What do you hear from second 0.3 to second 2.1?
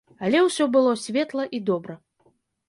ўсё было светла і добра.